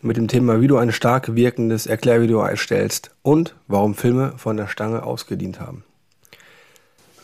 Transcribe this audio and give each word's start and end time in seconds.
mit 0.00 0.16
dem 0.16 0.28
Thema, 0.28 0.60
wie 0.60 0.68
du 0.68 0.76
ein 0.76 0.92
stark 0.92 1.34
wirkendes 1.34 1.86
Erklärvideo 1.86 2.40
erstellst 2.40 3.10
und 3.22 3.54
warum 3.66 3.94
Filme 3.94 4.34
von 4.36 4.56
der 4.56 4.68
Stange 4.68 5.02
ausgedient 5.02 5.60
haben. 5.60 5.84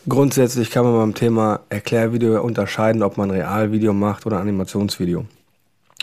Grundsätzlich 0.07 0.69
kann 0.69 0.83
man 0.83 0.95
beim 0.95 1.13
Thema 1.15 1.61
Erklärvideo 1.69 2.41
unterscheiden, 2.43 3.01
ob 3.01 3.17
man 3.17 3.31
Realvideo 3.31 3.93
macht 3.93 4.25
oder 4.25 4.39
Animationsvideo. 4.39 5.25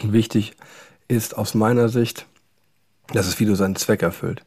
Wichtig 0.03 0.55
ist 1.07 1.37
aus 1.37 1.55
meiner 1.55 1.89
Sicht, 1.89 2.27
dass 3.13 3.27
das 3.27 3.39
Video 3.39 3.55
seinen 3.55 3.77
Zweck 3.77 4.03
erfüllt. 4.03 4.43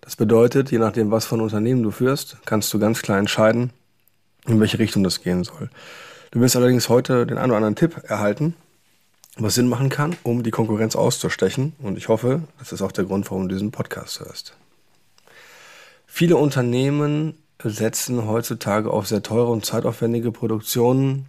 Das 0.00 0.16
bedeutet, 0.16 0.70
je 0.70 0.78
nachdem, 0.78 1.10
was 1.10 1.24
von 1.24 1.40
Unternehmen 1.40 1.82
du 1.82 1.90
führst, 1.90 2.36
kannst 2.44 2.72
du 2.72 2.78
ganz 2.78 3.02
klar 3.02 3.18
entscheiden, 3.18 3.70
in 4.46 4.60
welche 4.60 4.78
Richtung 4.78 5.02
das 5.02 5.22
gehen 5.22 5.44
soll. 5.44 5.70
Du 6.30 6.40
wirst 6.40 6.54
allerdings 6.54 6.88
heute 6.88 7.26
den 7.26 7.38
einen 7.38 7.50
oder 7.50 7.56
anderen 7.56 7.76
Tipp 7.76 8.02
erhalten, 8.04 8.54
was 9.36 9.54
Sinn 9.54 9.68
machen 9.68 9.88
kann, 9.88 10.16
um 10.22 10.42
die 10.42 10.50
Konkurrenz 10.50 10.96
auszustechen. 10.96 11.74
Und 11.78 11.96
ich 11.96 12.08
hoffe, 12.08 12.42
das 12.58 12.72
ist 12.72 12.82
auch 12.82 12.92
der 12.92 13.04
Grund, 13.04 13.30
warum 13.30 13.48
du 13.48 13.54
diesen 13.54 13.70
Podcast 13.70 14.20
hörst. 14.20 14.56
Viele 16.06 16.36
Unternehmen 16.36 17.34
setzen 17.62 18.26
heutzutage 18.26 18.90
auf 18.90 19.06
sehr 19.06 19.22
teure 19.22 19.50
und 19.50 19.64
zeitaufwendige 19.64 20.32
Produktionen 20.32 21.26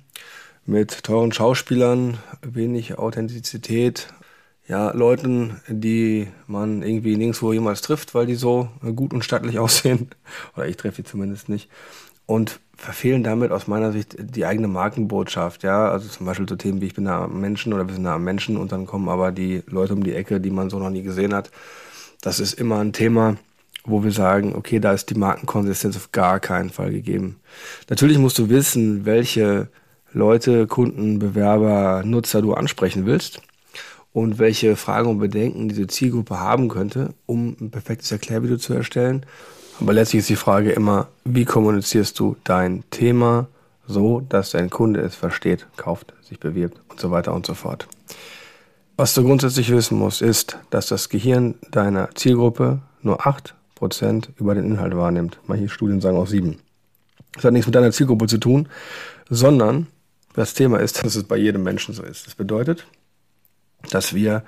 mit 0.65 1.03
teuren 1.03 1.31
Schauspielern, 1.31 2.17
wenig 2.41 2.97
Authentizität, 2.97 4.07
ja, 4.67 4.91
Leuten, 4.91 5.59
die 5.67 6.27
man 6.47 6.81
irgendwie 6.81 7.17
nirgendwo 7.17 7.51
jemals 7.51 7.81
trifft, 7.81 8.15
weil 8.15 8.25
die 8.25 8.35
so 8.35 8.69
gut 8.95 9.13
und 9.13 9.25
stattlich 9.25 9.59
aussehen. 9.59 10.09
Oder 10.55 10.67
ich 10.67 10.77
treffe 10.77 10.97
sie 10.97 11.03
zumindest 11.03 11.49
nicht. 11.49 11.69
Und 12.31 12.61
verfehlen 12.77 13.23
damit 13.23 13.51
aus 13.51 13.67
meiner 13.67 13.91
Sicht 13.91 14.15
die 14.17 14.45
eigene 14.45 14.69
Markenbotschaft, 14.69 15.63
ja. 15.63 15.91
Also 15.91 16.07
zum 16.07 16.25
Beispiel 16.25 16.47
so 16.47 16.55
Themen 16.55 16.79
wie 16.79 16.85
ich 16.85 16.93
bin 16.93 17.03
da 17.03 17.25
am 17.25 17.41
Menschen 17.41 17.73
oder 17.73 17.85
wir 17.85 17.93
sind 17.93 18.05
da 18.05 18.15
am 18.15 18.23
Menschen 18.23 18.55
und 18.55 18.71
dann 18.71 18.85
kommen 18.85 19.09
aber 19.09 19.33
die 19.33 19.63
Leute 19.67 19.91
um 19.91 20.01
die 20.01 20.13
Ecke, 20.13 20.39
die 20.39 20.49
man 20.49 20.69
so 20.69 20.79
noch 20.79 20.91
nie 20.91 21.01
gesehen 21.01 21.33
hat. 21.33 21.51
Das 22.21 22.39
ist 22.39 22.53
immer 22.53 22.79
ein 22.79 22.93
Thema, 22.93 23.35
wo 23.83 24.05
wir 24.05 24.13
sagen, 24.13 24.55
okay, 24.55 24.79
da 24.79 24.93
ist 24.93 25.09
die 25.09 25.15
Markenkonsistenz 25.15 25.97
auf 25.97 26.13
gar 26.13 26.39
keinen 26.39 26.69
Fall 26.69 26.93
gegeben. 26.93 27.35
Natürlich 27.89 28.17
musst 28.17 28.39
du 28.39 28.47
wissen, 28.47 29.03
welche 29.03 29.67
Leute, 30.13 30.67
Kunden, 30.67 31.19
Bewerber, 31.19 32.03
Nutzer 32.05 32.41
du 32.41 32.53
ansprechen 32.53 33.05
willst 33.05 33.41
und 34.13 34.39
welche 34.39 34.77
Fragen 34.77 35.09
und 35.09 35.19
Bedenken 35.19 35.67
diese 35.67 35.87
Zielgruppe 35.87 36.39
haben 36.39 36.69
könnte, 36.69 37.13
um 37.25 37.57
ein 37.59 37.71
perfektes 37.71 38.09
Erklärvideo 38.09 38.55
zu 38.55 38.73
erstellen. 38.73 39.25
Aber 39.79 39.93
letztlich 39.93 40.19
ist 40.19 40.29
die 40.29 40.35
Frage 40.35 40.71
immer, 40.71 41.07
wie 41.23 41.45
kommunizierst 41.45 42.19
du 42.19 42.35
dein 42.43 42.83
Thema 42.91 43.47
so, 43.87 44.21
dass 44.21 44.51
dein 44.51 44.69
Kunde 44.69 45.01
es 45.01 45.15
versteht, 45.15 45.67
kauft, 45.77 46.13
sich 46.21 46.39
bewirbt 46.39 46.79
und 46.89 46.99
so 46.99 47.11
weiter 47.11 47.33
und 47.33 47.45
so 47.45 47.53
fort. 47.53 47.87
Was 48.97 49.13
du 49.13 49.23
grundsätzlich 49.23 49.71
wissen 49.71 49.97
musst, 49.97 50.21
ist, 50.21 50.57
dass 50.69 50.87
das 50.87 51.09
Gehirn 51.09 51.55
deiner 51.71 52.13
Zielgruppe 52.13 52.81
nur 53.01 53.25
8% 53.25 54.29
über 54.37 54.53
den 54.53 54.65
Inhalt 54.65 54.95
wahrnimmt. 54.95 55.39
Manche 55.47 55.69
Studien 55.69 56.01
sagen 56.01 56.17
auch 56.17 56.27
7. 56.27 56.59
Das 57.33 57.45
hat 57.45 57.53
nichts 57.53 57.67
mit 57.67 57.75
deiner 57.75 57.91
Zielgruppe 57.91 58.27
zu 58.27 58.37
tun, 58.37 58.67
sondern 59.29 59.87
das 60.33 60.53
Thema 60.53 60.79
ist, 60.79 61.03
dass 61.03 61.15
es 61.15 61.23
bei 61.23 61.37
jedem 61.37 61.63
Menschen 61.63 61.93
so 61.93 62.03
ist. 62.03 62.27
Das 62.27 62.35
bedeutet, 62.35 62.85
dass 63.89 64.13
wir, 64.13 64.43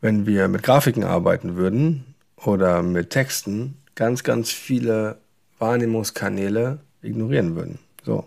wenn 0.00 0.26
wir 0.26 0.48
mit 0.48 0.62
Grafiken 0.62 1.04
arbeiten 1.04 1.56
würden 1.56 2.14
oder 2.36 2.82
mit 2.82 3.10
Texten, 3.10 3.76
ganz, 3.94 4.22
ganz 4.22 4.50
viele 4.50 5.18
Wahrnehmungskanäle 5.58 6.78
ignorieren 7.02 7.54
würden. 7.54 7.78
So. 8.04 8.26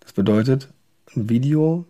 Das 0.00 0.12
bedeutet, 0.12 0.68
ein 1.14 1.28
Video 1.28 1.84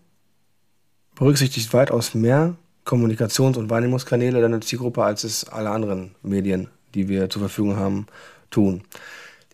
berücksichtigt 1.15 1.72
weitaus 1.72 2.15
mehr 2.15 2.56
Kommunikations- 2.84 3.56
und 3.56 3.71
Wahrnehmungskanäle 3.71 4.41
deiner 4.41 4.60
Zielgruppe, 4.60 5.03
als 5.03 5.25
es 5.25 5.49
alle 5.49 5.71
anderen 5.71 6.15
Medien, 6.22 6.69
die 6.94 7.09
wir 7.09 7.28
zur 7.28 7.41
Verfügung 7.41 7.77
haben, 7.77 8.06
tun. 8.50 8.83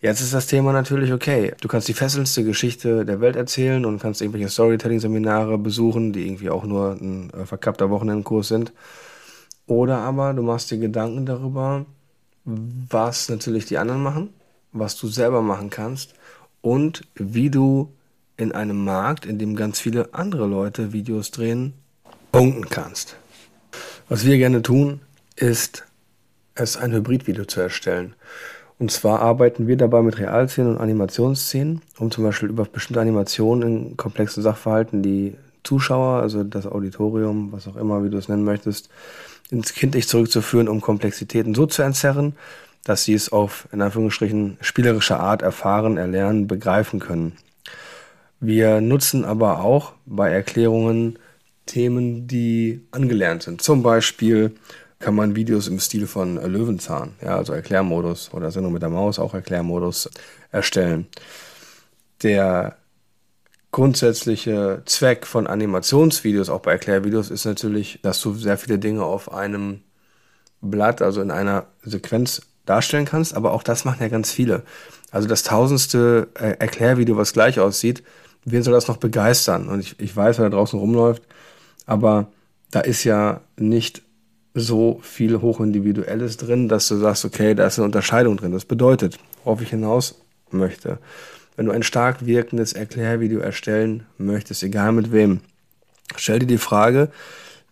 Jetzt 0.01 0.19
ist 0.19 0.33
das 0.33 0.47
Thema 0.47 0.73
natürlich 0.73 1.13
okay. 1.13 1.53
Du 1.61 1.69
kannst 1.69 1.87
die 1.87 1.93
fesselndste 1.93 2.43
Geschichte 2.43 3.05
der 3.05 3.21
Welt 3.21 3.37
erzählen 3.37 3.85
und 3.85 3.99
kannst 3.99 4.21
irgendwelche 4.21 4.49
Storytelling-Seminare 4.49 5.57
besuchen, 5.57 6.11
die 6.11 6.27
irgendwie 6.27 6.49
auch 6.49 6.65
nur 6.65 6.97
ein 6.99 7.29
äh, 7.31 7.45
verkappter 7.45 7.89
Wochenendkurs 7.89 8.49
sind. 8.49 8.73
Oder 9.65 9.99
aber 9.99 10.33
du 10.33 10.43
machst 10.43 10.69
dir 10.71 10.77
Gedanken 10.77 11.25
darüber, 11.25 11.85
was 12.45 13.29
natürlich 13.29 13.65
die 13.65 13.77
anderen 13.77 14.03
machen, 14.03 14.33
was 14.71 14.97
du 14.97 15.07
selber 15.07 15.41
machen 15.41 15.69
kannst 15.69 16.13
und 16.61 17.03
wie 17.15 17.49
du 17.49 17.93
in 18.37 18.51
einem 18.51 18.83
Markt, 18.83 19.25
in 19.25 19.37
dem 19.37 19.55
ganz 19.55 19.79
viele 19.79 20.13
andere 20.13 20.47
Leute 20.47 20.91
Videos 20.91 21.31
drehen, 21.31 21.73
punkten 22.31 22.69
kannst. 22.69 23.15
Was 24.09 24.25
wir 24.25 24.37
gerne 24.37 24.61
tun, 24.61 25.01
ist 25.35 25.85
es 26.55 26.77
ein 26.77 26.91
Hybridvideo 26.91 27.45
zu 27.45 27.61
erstellen. 27.61 28.15
Und 28.79 28.91
zwar 28.91 29.19
arbeiten 29.19 29.67
wir 29.67 29.77
dabei 29.77 30.01
mit 30.01 30.17
Realszenen 30.17 30.75
und 30.75 30.81
Animationsszenen, 30.81 31.81
um 31.99 32.11
zum 32.11 32.23
Beispiel 32.23 32.49
über 32.49 32.65
bestimmte 32.65 33.01
Animationen 33.01 33.87
in 33.89 33.97
komplexen 33.97 34.43
Sachverhalten 34.43 35.03
die 35.03 35.35
Zuschauer, 35.63 36.21
also 36.21 36.43
das 36.43 36.65
Auditorium, 36.65 37.51
was 37.51 37.67
auch 37.67 37.75
immer, 37.75 38.03
wie 38.03 38.09
du 38.09 38.17
es 38.17 38.27
nennen 38.27 38.43
möchtest, 38.43 38.89
ins 39.49 39.73
Kindlich 39.73 40.07
zurückzuführen, 40.07 40.67
um 40.67 40.81
Komplexitäten 40.81 41.55
so 41.55 41.65
zu 41.65 41.81
entzerren, 41.81 42.35
dass 42.83 43.03
sie 43.03 43.13
es 43.13 43.31
auf, 43.31 43.67
in 43.71 43.81
Anführungsstrichen, 43.81 44.57
spielerische 44.61 45.19
Art 45.19 45.41
erfahren, 45.41 45.97
erlernen, 45.97 46.47
begreifen 46.47 46.99
können. 46.99 47.33
Wir 48.39 48.81
nutzen 48.81 49.23
aber 49.23 49.61
auch 49.61 49.93
bei 50.05 50.29
Erklärungen 50.29 51.17
Themen, 51.65 52.27
die 52.27 52.85
angelernt 52.91 53.43
sind. 53.43 53.61
Zum 53.61 53.83
Beispiel 53.83 54.51
kann 54.99 55.15
man 55.15 55.35
Videos 55.35 55.67
im 55.67 55.79
Stil 55.79 56.07
von 56.07 56.35
Löwenzahn, 56.35 57.13
ja, 57.21 57.37
also 57.37 57.53
Erklärmodus 57.53 58.33
oder 58.33 58.51
Sendung 58.51 58.73
mit 58.73 58.81
der 58.81 58.89
Maus, 58.89 59.19
auch 59.19 59.33
Erklärmodus 59.33 60.09
erstellen. 60.51 61.07
Der 62.21 62.77
grundsätzliche 63.73 64.83
Zweck 64.85 65.25
von 65.25 65.47
Animationsvideos, 65.47 66.49
auch 66.49 66.61
bei 66.61 66.71
Erklärvideos, 66.71 67.31
ist 67.31 67.43
natürlich, 67.43 67.99
dass 68.03 68.21
du 68.21 68.33
sehr 68.35 68.57
viele 68.57 68.79
Dinge 68.79 69.03
auf 69.03 69.33
einem 69.33 69.81
Blatt, 70.61 71.01
also 71.01 71.21
in 71.21 71.31
einer 71.31 71.65
Sequenz 71.83 72.43
darstellen 72.65 73.05
kannst, 73.05 73.35
aber 73.35 73.51
auch 73.51 73.63
das 73.63 73.83
machen 73.83 74.01
ja 74.01 74.07
ganz 74.07 74.31
viele. 74.31 74.61
Also 75.11 75.27
das 75.27 75.43
tausendste 75.43 76.29
äh, 76.35 76.55
Erklärvideo, 76.59 77.17
was 77.17 77.33
gleich 77.33 77.59
aussieht, 77.59 78.03
wen 78.45 78.61
soll 78.61 78.73
das 78.73 78.87
noch 78.87 78.97
begeistern? 78.97 79.67
Und 79.67 79.79
ich, 79.79 79.99
ich 79.99 80.15
weiß, 80.15 80.37
wer 80.37 80.49
da 80.49 80.55
draußen 80.55 80.79
rumläuft, 80.79 81.23
aber 81.87 82.27
da 82.69 82.79
ist 82.79 83.03
ja 83.03 83.41
nicht 83.57 84.03
so 84.53 84.99
viel 85.01 85.41
Hochindividuelles 85.41 86.37
drin, 86.37 86.69
dass 86.69 86.87
du 86.87 86.97
sagst, 86.97 87.25
okay, 87.25 87.55
da 87.55 87.65
ist 87.65 87.79
eine 87.79 87.85
Unterscheidung 87.85 88.37
drin. 88.37 88.51
Das 88.51 88.65
bedeutet, 88.65 89.17
worauf 89.43 89.61
ich 89.61 89.71
hinaus 89.71 90.21
möchte, 90.51 90.99
wenn 91.55 91.65
du 91.65 91.71
ein 91.71 91.83
stark 91.83 92.25
wirkendes 92.25 92.73
Erklärvideo 92.73 93.39
erstellen 93.39 94.05
möchtest, 94.17 94.63
egal 94.63 94.91
mit 94.91 95.11
wem, 95.11 95.41
stell 96.15 96.39
dir 96.39 96.47
die 96.47 96.57
Frage, 96.57 97.09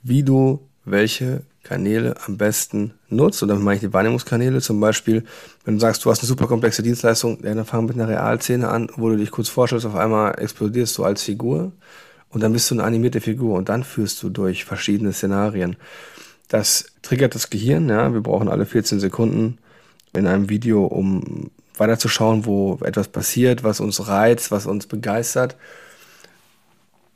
wie 0.04 0.24
du 0.24 0.68
welche 0.86 1.44
Kanäle 1.63 2.16
am 2.25 2.38
besten 2.38 2.94
nutzt. 3.10 3.42
Und 3.42 3.50
damit 3.50 3.63
meine 3.63 3.75
ich 3.75 3.81
die 3.81 3.94
Wahrnehmungskanäle. 3.94 4.62
Zum 4.62 4.80
Beispiel, 4.80 5.24
wenn 5.63 5.75
du 5.75 5.80
sagst, 5.80 6.04
du 6.04 6.10
hast 6.10 6.19
eine 6.19 6.28
super 6.28 6.48
komplexe 6.48 6.81
Dienstleistung, 6.81 7.42
dann 7.42 7.66
fang 7.66 7.86
mit 7.86 7.95
einer 7.95 8.07
Realszene 8.07 8.68
an, 8.68 8.89
wo 8.95 9.10
du 9.10 9.18
dich 9.18 9.31
kurz 9.31 9.50
vorstellst, 9.50 9.86
auf 9.86 9.95
einmal 9.95 10.39
explodierst 10.39 10.98
du 10.98 11.04
als 11.04 11.24
Figur 11.24 11.72
und 12.30 12.42
dann 12.42 12.54
bist 12.54 12.69
du 12.72 12.75
eine 12.75 12.84
animierte 12.84 13.22
Figur 13.22 13.57
und 13.57 13.69
dann 13.69 13.84
führst 13.84 14.22
du 14.24 14.30
durch 14.30 14.66
verschiedene 14.66 15.13
Szenarien. 15.13 15.75
Das 16.48 16.88
triggert 17.01 17.36
das 17.36 17.50
Gehirn, 17.50 17.88
ja. 17.89 18.12
Wir 18.13 18.22
brauchen 18.22 18.50
alle 18.50 18.66
14 18.66 19.00
Sekunden 19.00 19.57
in 20.13 20.27
einem 20.27 20.50
Video, 20.50 20.86
um 20.86 21.51
weiterzuschauen, 21.78 22.46
wo 22.46 22.80
etwas 22.84 23.08
passiert, 23.08 23.64
was 23.64 23.80
uns 23.80 24.08
reizt, 24.08 24.52
was 24.52 24.66
uns 24.66 24.88
begeistert. 24.88 25.56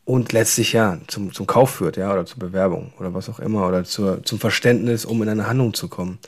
und 0.06 0.32
letztlich 0.34 0.74
ja 0.74 1.00
zum, 1.08 1.34
zum 1.34 1.48
Kauf 1.48 1.72
führt, 1.72 1.98
ja, 1.98 2.14
oder 2.14 2.26
zur 2.26 2.40
Bewerbung 2.40 2.94
oder 3.00 3.14
was 3.14 3.28
auch 3.28 3.40
immer, 3.40 3.68
oder 3.68 3.84
zur, 3.84 4.24
zum 4.24 4.40
Verständnis, 4.40 5.04
um 5.04 5.22
in 5.24 5.30
eine 5.30 5.48
Handlung 5.48 5.74
zu 5.74 5.88
kommen. 5.90 6.20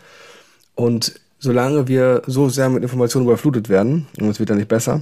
Und 0.76 1.20
solange 1.40 1.88
wir 1.88 2.24
so 2.26 2.50
sehr 2.50 2.70
mit 2.70 2.84
Informationen 2.84 3.28
überflutet 3.28 3.70
werden, 3.70 4.08
und 4.20 4.30
es 4.30 4.40
wird 4.40 4.50
ja 4.50 4.56
nicht 4.56 4.68
besser, 4.68 5.02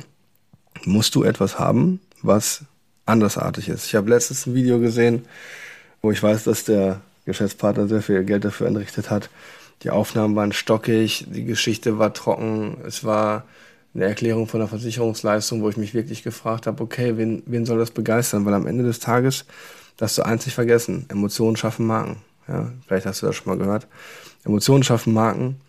musst 0.84 1.16
du 1.16 1.24
etwas 1.24 1.58
haben, 1.58 2.02
was 2.22 2.64
andersartig 3.06 3.70
ist. 3.70 3.86
Ich 3.86 3.96
habe 3.96 4.10
letztens 4.10 4.46
ein 4.46 4.56
Video 4.56 4.80
gesehen, 4.80 5.26
wo 6.02 6.12
ich 6.12 6.22
weiß, 6.22 6.44
dass 6.44 6.66
der 6.66 7.00
Geschäftspartner 7.26 7.88
sehr 7.88 8.02
viel 8.02 8.24
Geld 8.26 8.44
dafür 8.44 8.68
entrichtet 8.68 9.10
hat. 9.10 9.30
Die 9.84 9.90
Aufnahmen 9.90 10.36
waren 10.36 10.52
stockig, 10.52 11.26
die 11.30 11.46
Geschichte 11.46 12.00
war 12.00 12.14
trocken, 12.14 12.78
es 12.86 13.04
war 13.04 13.46
eine 13.94 14.06
Erklärung 14.06 14.48
von 14.48 14.60
der 14.60 14.70
Versicherungsleistung, 14.70 15.62
wo 15.62 15.70
ich 15.70 15.78
mich 15.78 15.94
wirklich 15.94 16.24
gefragt 16.24 16.68
habe, 16.68 16.84
okay, 16.84 17.18
wen, 17.18 17.44
wen 17.46 17.66
soll 17.66 17.78
das 17.78 17.92
begeistern? 17.92 18.46
Weil 18.46 18.54
am 18.54 18.68
Ende 18.68 18.84
des 18.84 19.00
Tages, 19.00 19.46
das 19.98 20.16
du 20.16 20.26
einzig 20.26 20.54
vergessen, 20.54 21.06
Emotionen 21.10 21.56
schaffen 21.56 21.88
Marken. 21.88 22.18
Ja, 22.48 22.72
vielleicht 22.86 23.06
hast 23.06 23.22
du 23.22 23.28
das 23.28 23.36
schon 23.36 23.48
mal 23.48 23.58
gehört. 23.58 23.88
Emotionen 24.44 24.84
schaffen 24.84 25.14
Marken 25.14 25.62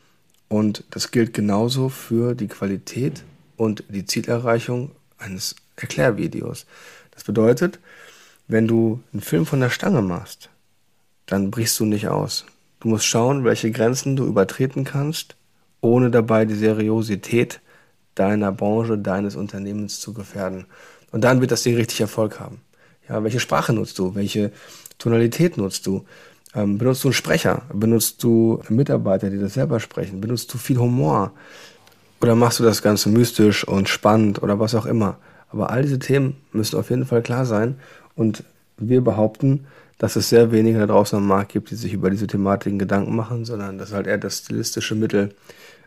und 0.48 0.84
das 0.90 1.10
gilt 1.10 1.32
genauso 1.34 1.88
für 1.88 2.34
die 2.34 2.48
Qualität 2.48 3.22
und 3.56 3.84
die 3.88 4.04
Zielerreichung 4.04 4.90
eines 5.18 5.56
Erklärvideos. 5.76 6.66
Das 7.12 7.24
bedeutet, 7.24 7.78
wenn 8.48 8.66
du 8.66 9.02
einen 9.12 9.22
Film 9.22 9.46
von 9.46 9.60
der 9.60 9.70
Stange 9.70 10.02
machst, 10.02 10.50
dann 11.26 11.50
brichst 11.50 11.78
du 11.80 11.84
nicht 11.84 12.08
aus. 12.08 12.44
Du 12.80 12.88
musst 12.88 13.06
schauen, 13.06 13.44
welche 13.44 13.70
Grenzen 13.70 14.16
du 14.16 14.26
übertreten 14.26 14.84
kannst, 14.84 15.36
ohne 15.80 16.10
dabei 16.10 16.44
die 16.44 16.54
Seriosität 16.54 17.60
deiner 18.14 18.52
Branche, 18.52 18.98
deines 18.98 19.36
Unternehmens 19.36 20.00
zu 20.00 20.12
gefährden. 20.12 20.66
Und 21.12 21.22
dann 21.22 21.40
wird 21.40 21.50
das 21.50 21.62
Ding 21.62 21.76
richtig 21.76 22.00
Erfolg 22.00 22.40
haben. 22.40 22.60
Ja, 23.08 23.22
welche 23.22 23.40
Sprache 23.40 23.72
nutzt 23.72 23.98
du? 23.98 24.14
Welche 24.14 24.52
Tonalität 24.98 25.56
nutzt 25.56 25.86
du? 25.86 26.04
Ähm, 26.54 26.78
benutzt 26.78 27.04
du 27.04 27.08
einen 27.08 27.14
Sprecher? 27.14 27.62
Benutzt 27.72 28.22
du 28.22 28.62
Mitarbeiter, 28.68 29.30
die 29.30 29.38
das 29.38 29.54
selber 29.54 29.78
sprechen? 29.78 30.20
Benutzt 30.20 30.52
du 30.52 30.58
viel 30.58 30.78
Humor? 30.78 31.32
Oder 32.20 32.34
machst 32.34 32.58
du 32.58 32.64
das 32.64 32.82
Ganze 32.82 33.10
mystisch 33.10 33.66
und 33.66 33.88
spannend 33.88 34.42
oder 34.42 34.58
was 34.58 34.74
auch 34.74 34.86
immer? 34.86 35.18
Aber 35.50 35.70
all 35.70 35.82
diese 35.82 35.98
Themen 35.98 36.36
müssen 36.52 36.78
auf 36.78 36.90
jeden 36.90 37.06
Fall 37.06 37.22
klar 37.22 37.44
sein. 37.44 37.76
Und 38.14 38.42
wir 38.78 39.02
behaupten, 39.02 39.66
dass 39.98 40.16
es 40.16 40.28
sehr 40.28 40.52
wenige 40.52 40.78
da 40.78 40.86
draußen 40.86 41.18
am 41.18 41.26
Markt 41.26 41.52
gibt, 41.52 41.70
die 41.70 41.74
sich 41.74 41.92
über 41.92 42.10
diese 42.10 42.26
Thematiken 42.26 42.78
Gedanken 42.78 43.16
machen, 43.16 43.44
sondern 43.44 43.78
dass 43.78 43.92
halt 43.92 44.06
eher 44.06 44.18
das 44.18 44.38
stilistische 44.38 44.94
Mittel 44.94 45.34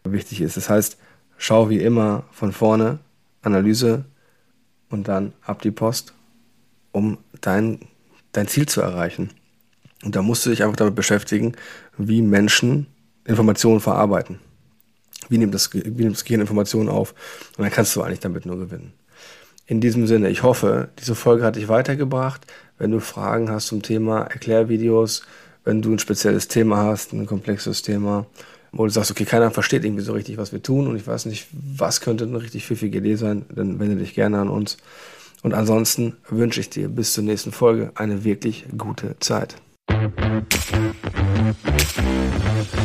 wichtig 0.04 0.42
ist. 0.42 0.58
Das 0.58 0.70
heißt, 0.70 0.98
schau 1.38 1.70
wie 1.70 1.80
immer 1.80 2.24
von 2.32 2.52
vorne, 2.52 3.00
Analyse 3.42 4.06
und 4.90 5.08
dann 5.08 5.34
ab 5.46 5.62
die 5.62 5.72
Post, 5.72 6.14
um 6.92 7.18
dein, 7.42 7.80
dein 8.32 8.48
Ziel 8.48 8.68
zu 8.68 8.82
erreichen. 8.82 9.30
Und 10.04 10.16
da 10.16 10.22
musst 10.22 10.46
du 10.46 10.50
dich 10.50 10.64
einfach 10.64 10.76
damit 10.76 10.96
beschäftigen, 10.96 11.54
wie 11.98 12.22
Menschen 12.22 12.88
Informationen 13.26 13.80
verarbeiten. 13.80 14.40
Wie 15.28 15.38
nimmt 15.38 15.54
das, 15.54 15.74
wie 15.74 15.82
nimmt 15.82 16.16
das 16.16 16.24
Gehirn 16.24 16.42
Informationen 16.42 16.90
auf? 16.90 17.14
Und 17.58 17.64
dann 17.64 17.72
kannst 17.72 17.96
du 17.96 18.02
eigentlich 18.02 18.20
damit 18.20 18.46
nur 18.46 18.58
gewinnen. 18.58 18.94
In 19.70 19.82
diesem 19.82 20.08
Sinne, 20.08 20.30
ich 20.30 20.42
hoffe, 20.42 20.90
diese 20.98 21.14
Folge 21.14 21.44
hat 21.44 21.56
dich 21.56 21.68
weitergebracht. 21.68 22.42
Wenn 22.80 22.90
du 22.90 23.00
Fragen 23.00 23.52
hast 23.52 23.68
zum 23.68 23.84
Thema 23.84 24.22
Erklärvideos, 24.22 25.22
wenn 25.64 25.84
du 25.84 25.92
ein 25.92 26.00
spezielles 26.00 26.48
Thema 26.48 26.78
hast, 26.78 27.14
ein 27.14 27.28
komplexes 27.28 27.84
Thema, 27.84 28.26
wo 28.72 28.86
du 28.86 28.90
sagst, 28.90 29.12
okay, 29.12 29.26
keiner 29.26 29.52
versteht 29.52 29.86
irgendwie 29.86 30.02
so 30.02 30.14
richtig, 30.14 30.38
was 30.38 30.52
wir 30.52 30.64
tun 30.64 30.88
und 30.88 30.96
ich 30.96 31.06
weiß 31.06 31.28
nicht, 31.28 31.46
was 31.52 32.02
könnte 32.02 32.24
eine 32.24 32.42
richtig 32.42 32.66
pfiffige 32.66 32.98
Idee 32.98 33.14
sein, 33.14 33.46
dann 33.54 33.80
wende 33.80 33.98
dich 33.98 34.16
gerne 34.16 34.40
an 34.40 34.50
uns. 34.50 34.78
Und 35.44 35.54
ansonsten 35.54 36.18
wünsche 36.28 36.62
ich 36.62 36.72
dir 36.72 36.90
bis 36.90 37.14
zur 37.14 37.24
nächsten 37.24 37.52
Folge 37.52 37.92
eine 37.94 38.24
wirklich 38.24 38.66
gute 38.76 39.18
Zeit. 39.20 39.56